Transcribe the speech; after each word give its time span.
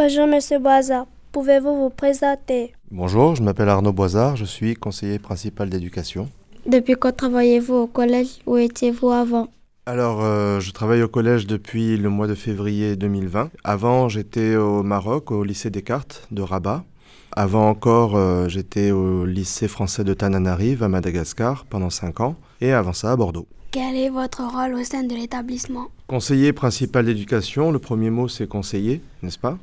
Bonjour, 0.00 0.28
Monsieur 0.28 0.60
Boisard. 0.60 1.06
Pouvez-vous 1.32 1.74
vous 1.74 1.90
présenter? 1.90 2.72
Bonjour, 2.92 3.34
je 3.34 3.42
m'appelle 3.42 3.68
Arnaud 3.68 3.92
Boisard, 3.92 4.36
je 4.36 4.44
suis 4.44 4.74
conseiller 4.74 5.18
principal 5.18 5.68
d'éducation. 5.68 6.28
Depuis 6.66 6.94
quand 6.94 7.10
travaillez-vous 7.10 7.74
au 7.74 7.86
collège? 7.88 8.38
Où 8.46 8.56
étiez-vous 8.58 9.10
avant? 9.10 9.48
Alors, 9.86 10.22
euh, 10.22 10.60
je 10.60 10.70
travaille 10.70 11.02
au 11.02 11.08
collège 11.08 11.48
depuis 11.48 11.96
le 11.96 12.10
mois 12.10 12.28
de 12.28 12.36
février 12.36 12.94
2020. 12.94 13.50
Avant, 13.64 14.08
j'étais 14.08 14.54
au 14.54 14.84
Maroc, 14.84 15.32
au 15.32 15.42
lycée 15.42 15.68
Descartes 15.68 16.28
de 16.30 16.42
Rabat. 16.42 16.84
Avant 17.32 17.68
encore, 17.68 18.14
euh, 18.14 18.46
j'étais 18.46 18.92
au 18.92 19.26
lycée 19.26 19.66
français 19.66 20.04
de 20.04 20.14
Tananarive 20.14 20.84
à 20.84 20.88
Madagascar 20.88 21.66
pendant 21.68 21.90
5 21.90 22.20
ans. 22.20 22.36
Et 22.60 22.72
avant 22.72 22.92
ça, 22.92 23.12
à 23.12 23.16
Bordeaux. 23.16 23.46
Quel 23.70 23.96
est 23.96 24.08
votre 24.08 24.42
rôle 24.42 24.74
au 24.74 24.84
sein 24.84 25.02
de 25.04 25.14
l'établissement? 25.14 25.88
Conseiller 26.06 26.52
principal 26.52 27.04
d'éducation, 27.04 27.70
le 27.70 27.78
premier 27.78 28.10
mot 28.10 28.28
c'est 28.28 28.48
conseiller, 28.48 29.02
n'est-ce 29.22 29.38
pas? 29.38 29.58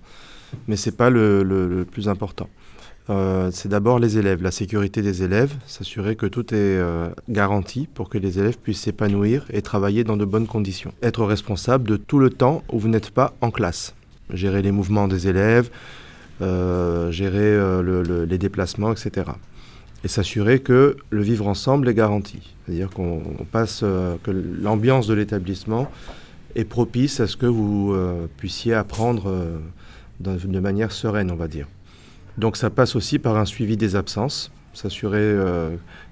Mais 0.68 0.75
c'est 0.75 0.95
pas 0.95 1.09
le, 1.09 1.44
le- 1.44 1.68
le 1.68 1.86
plus 1.86 2.08
important. 2.08 2.48
Euh, 3.09 3.49
c'est 3.52 3.68
d'abord 3.68 3.99
les 3.99 4.18
élèves, 4.18 4.41
la 4.41 4.52
sécurité 4.52 5.02
des 5.02 5.21
élèves, 5.23 5.54
s'assurer 5.68 6.16
que 6.16 6.26
tout 6.27 6.54
est 6.54 6.58
euh, 6.58 7.09
garanti 7.30 7.88
pour 7.94 8.09
que 8.09 8.18
les 8.18 8.40
élèves 8.40 8.58
puissent 8.58 8.81
s'épanouir 8.81 9.46
et 9.52 9.62
travailler 9.62 10.04
dans 10.04 10.18
de 10.18 10.26
bonnes 10.26 10.48
conditions. 10.48 10.93
Être 11.04 11.23
responsable 11.26 11.88
de 11.88 11.98
tout 11.98 12.20
le 12.20 12.30
temps 12.30 12.63
où 12.71 12.80
vous 12.80 12.88
n'êtes 12.88 13.09
pas 13.12 13.34
en 13.41 13.52
classe. 13.52 13.93
Gérer 14.32 14.62
les 14.62 14.71
mouvements 14.71 15.07
des 15.07 15.27
élèves, 15.27 15.70
euh, 16.41 17.12
gérer 17.12 17.52
le- 17.84 18.02
le- 18.04 18.26
les 18.26 18.38
déplacements, 18.38 18.91
etc. 18.91 19.32
Et 20.04 20.08
s'assurer 20.08 20.59
que 20.59 20.98
le 21.09 21.22
vivre 21.22 21.48
ensemble 21.48 21.90
est 21.90 21.94
garanti. 21.94 22.55
C'est-à-dire 22.66 22.90
qu'on 22.90 23.22
on 23.40 23.44
passe, 23.44 23.81
euh, 23.84 24.16
que 24.23 24.31
l'ambiance 24.31 25.08
de 25.08 25.13
l'établissement 25.13 25.90
est 26.55 26.63
propice 26.63 27.20
à 27.20 27.27
ce 27.27 27.38
que 27.38 27.45
vous 27.45 27.94
euh, 27.94 28.27
puissiez 28.38 28.73
apprendre 28.73 29.26
euh, 29.27 29.58
de 30.20 30.59
manière 30.59 30.91
sereine, 30.91 31.31
on 31.31 31.35
va 31.35 31.48
dire. 31.48 31.68
Donc 32.38 32.58
ça 32.58 32.70
passe 32.70 32.95
aussi 32.95 33.20
par 33.20 33.38
un 33.38 33.45
suivi 33.45 33.77
des 33.77 33.96
absences, 33.96 34.51
s'assurer 34.73 35.38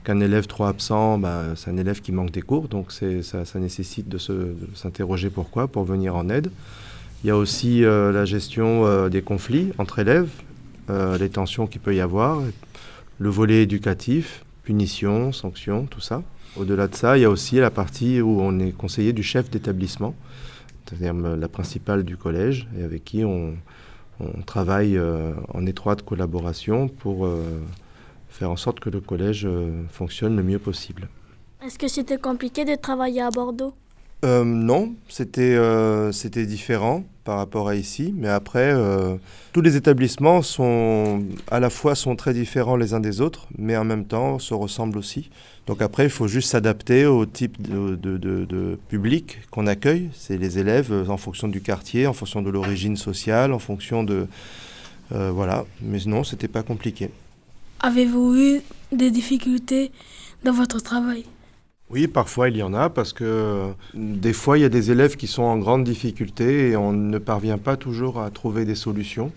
qu'un 0.06 0.22
élève 0.22 0.48
trop 0.48 0.64
absent, 0.64 1.18
bah, 1.18 1.44
c'est 1.58 1.70
un 1.70 1.76
élève 1.76 2.00
qui 2.00 2.14
manque 2.14 2.32
des 2.32 2.42
cours, 2.42 2.70
donc 2.70 2.94
ça, 2.94 3.44
ça 3.44 3.60
nécessite 3.60 4.08
de 4.08 4.18
s'interroger 4.74 5.30
pourquoi, 5.30 5.68
pour 5.68 5.84
venir 5.84 6.16
en 6.16 6.30
aide. 6.30 6.50
Il 7.24 7.28
y 7.28 7.30
a 7.30 7.36
aussi 7.36 7.82
la 7.82 8.24
gestion 8.24 9.10
des 9.10 9.22
conflits 9.22 9.74
entre 9.80 10.00
élèves, 10.00 10.30
les 10.90 11.30
tensions 11.30 11.68
qu'il 11.68 11.82
peut 11.82 11.94
y 11.94 12.00
avoir, 12.00 12.42
le 13.20 13.30
volet 13.30 13.64
éducatif, 13.64 14.44
punition, 14.64 15.32
sanction, 15.32 15.86
tout 15.86 16.02
ça. 16.02 16.24
Au-delà 16.56 16.88
de 16.88 16.96
ça, 16.96 17.18
il 17.18 17.22
y 17.22 17.26
a 17.26 17.30
aussi 17.30 17.58
la 17.58 17.72
partie 17.72 18.22
où 18.22 18.40
on 18.42 18.60
est 18.60 18.72
conseiller 18.72 19.14
du 19.14 19.24
chef 19.24 19.50
d'établissement, 19.50 20.16
c'est-à-dire 20.86 21.14
la 21.14 21.48
principale 21.48 22.04
du 22.04 22.18
collège, 22.18 22.68
et 22.78 22.84
avec 22.84 23.04
qui 23.04 23.24
on, 23.24 23.56
on 24.20 24.42
travaille 24.42 24.98
euh, 24.98 25.34
en 25.54 25.66
étroite 25.66 26.04
collaboration 26.04 26.88
pour 26.88 27.26
euh, 27.26 27.62
faire 28.30 28.52
en 28.52 28.56
sorte 28.56 28.80
que 28.80 28.90
le 28.90 29.00
collège 29.00 29.46
euh, 29.46 29.84
fonctionne 29.90 30.36
le 30.36 30.44
mieux 30.44 30.60
possible. 30.60 31.10
Est-ce 31.66 31.80
que 31.80 31.88
c'était 31.88 32.18
compliqué 32.18 32.66
de 32.66 32.76
travailler 32.76 33.22
à 33.22 33.30
Bordeaux? 33.30 33.74
Euh, 34.24 34.46
non, 34.46 34.94
c'était 35.10 35.56
euh, 35.56 36.14
c'était 36.14 36.46
différent 36.46 37.04
par 37.26 37.38
rapport 37.38 37.68
à 37.68 37.76
ici, 37.76 38.14
mais 38.18 38.30
après, 38.30 38.72
euh, 38.74 39.16
tous 39.52 39.62
les 39.62 39.76
établissements 39.76 40.42
sont 40.42 41.24
à 41.52 41.60
la 41.60 41.70
fois 41.70 41.94
sont 41.96 42.16
très 42.16 42.34
différents 42.34 42.78
les 42.78 42.94
uns 42.94 43.02
des 43.02 43.20
autres, 43.20 43.48
mais 43.58 43.76
en 43.76 43.84
même 43.84 44.06
temps 44.06 44.40
se 44.40 44.54
ressemblent 44.54 44.98
aussi. 44.98 45.30
Donc 45.68 45.82
après, 45.82 46.06
il 46.06 46.10
faut 46.10 46.28
juste 46.28 46.50
s'adapter 46.52 47.06
au 47.06 47.26
type 47.26 47.62
de, 47.62 47.96
de- 47.96 48.80
public 48.90 49.40
qu'on 49.52 49.68
accueille. 49.68 50.10
C'est 50.14 50.38
les 50.38 50.58
élèves 50.58 51.10
en 51.10 51.18
fonction 51.18 51.48
du 51.48 51.62
quartier, 51.62 52.08
en 52.08 52.14
fonction 52.14 52.42
de 52.42 52.50
l'origine 52.50 52.98
sociale, 52.98 53.54
en 53.54 53.60
fonction 53.60 54.04
de... 54.04 54.28
voilà, 55.10 55.66
mais 55.82 56.00
non, 56.06 56.26
c'était 56.26 56.50
pas 56.50 56.64
compliqué. 56.64 57.10
Avez-vous 57.80 58.36
eu 58.36 58.62
des 58.92 59.12
difficultés 59.12 59.92
dans 60.44 60.54
votre 60.54 60.82
travail? 60.82 61.24
Oui, 61.94 62.08
parfois 62.08 62.50
il 62.50 62.58
y 62.58 62.64
en 62.64 62.74
a 62.74 62.90
parce 62.90 63.14
que 63.14 63.24
euh, 63.24 63.68
des 63.94 64.34
fois 64.34 64.58
il 64.58 64.62
y 64.62 64.66
a 64.66 64.70
des 64.70 64.90
élèves 64.90 65.16
qui 65.16 65.28
sont 65.28 65.44
en 65.44 65.58
grande 65.58 65.84
difficulté 65.84 66.70
et 66.70 66.76
on 66.76 66.92
ne 66.92 67.20
parvient 67.20 67.60
pas 67.60 67.78
toujours 67.78 68.20
à 68.20 68.32
trouver 68.32 68.66
des 68.66 68.76
solutions. 68.76 69.32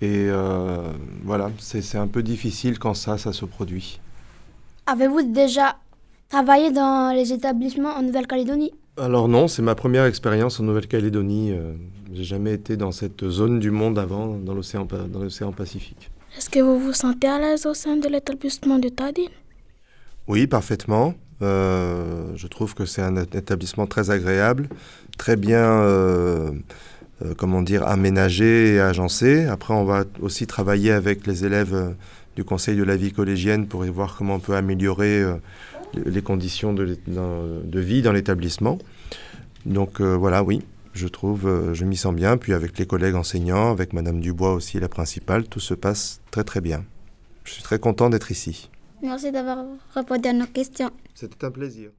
Et 0.00 0.26
euh, 0.28 0.78
voilà, 1.24 1.50
c'est 1.58 1.98
un 1.98 2.06
peu 2.06 2.22
difficile 2.22 2.78
quand 2.78 2.94
ça, 2.94 3.18
ça 3.18 3.32
se 3.32 3.44
produit. 3.44 4.00
Avez-vous 4.86 5.22
déjà 5.22 5.76
travaillé 6.28 6.70
dans 6.72 7.14
les 7.14 7.32
établissements 7.32 7.94
en 7.98 8.02
Nouvelle-Calédonie? 8.02 8.72
Alors 8.96 9.28
non, 9.28 9.46
c'est 9.48 9.62
ma 9.62 9.74
première 9.74 10.04
expérience 10.06 10.60
en 10.60 10.64
Nouvelle-Calédonie. 10.64 11.52
Euh, 11.52 11.72
J'ai 12.12 12.24
jamais 12.24 12.54
été 12.54 12.76
dans 12.76 12.92
cette 12.92 13.28
zone 13.28 13.58
du 13.60 13.70
monde 13.70 13.98
avant, 13.98 14.36
dans 14.38 14.54
l'océan 14.54 14.86
Pa- 14.86 15.06
dans 15.12 15.20
l'océan 15.20 15.52
Pacifique. 15.52 16.10
Est-ce 16.36 16.48
que 16.50 16.60
vous 16.60 16.78
vous 16.78 16.92
sentez 16.92 17.28
à 17.28 17.38
l'aise 17.38 17.66
au 17.66 17.74
sein 17.74 17.96
de 17.96 18.08
l'établissement 18.08 18.78
de 18.78 18.88
Tadine 18.88 19.28
Oui, 20.28 20.46
parfaitement. 20.46 21.14
Euh, 21.42 22.32
je 22.36 22.46
trouve 22.46 22.74
que 22.74 22.86
c'est 22.86 23.02
un 23.02 23.16
établissement 23.16 23.86
très 23.86 24.10
agréable, 24.10 24.68
très 25.18 25.36
bien, 25.36 25.64
euh, 25.80 26.52
euh, 27.22 27.34
comment 27.36 27.62
dire, 27.62 27.86
aménagé 27.86 28.74
et 28.74 28.80
agencé. 28.80 29.44
Après, 29.46 29.74
on 29.74 29.84
va 29.84 30.04
aussi 30.20 30.46
travailler 30.46 30.92
avec 30.92 31.26
les 31.26 31.44
élèves 31.44 31.94
du 32.36 32.44
Conseil 32.44 32.76
de 32.76 32.84
la 32.84 32.96
vie 32.96 33.12
collégienne 33.12 33.66
pour 33.66 33.84
voir 33.84 34.16
comment 34.16 34.34
on 34.34 34.40
peut 34.40 34.56
améliorer 34.56 35.24
les 35.94 36.22
conditions 36.22 36.72
de, 36.72 36.98
vie 37.78 38.02
dans 38.02 38.12
l'établissement. 38.12 38.78
Donc 39.66 40.00
voilà, 40.00 40.42
oui, 40.42 40.62
je 40.94 41.06
trouve, 41.06 41.72
je 41.72 41.84
m'y 41.84 41.96
sens 41.96 42.14
bien. 42.14 42.36
Puis 42.36 42.52
avec 42.52 42.78
les 42.78 42.86
collègues 42.86 43.14
enseignants, 43.14 43.70
avec 43.70 43.92
Madame 43.92 44.20
Dubois 44.20 44.52
aussi, 44.52 44.80
la 44.80 44.88
principale, 44.88 45.44
tout 45.44 45.60
se 45.60 45.74
passe 45.74 46.20
très 46.32 46.42
très 46.42 46.60
bien. 46.60 46.84
Je 47.44 47.52
suis 47.52 47.62
très 47.62 47.78
content 47.78 48.10
d'être 48.10 48.32
ici. 48.32 48.70
Merci 49.02 49.32
d'avoir 49.32 49.64
répondu 49.94 50.28
à 50.28 50.32
nos 50.32 50.46
questions. 50.46 50.90
C'était 51.14 51.44
un 51.44 51.50
plaisir. 51.50 51.90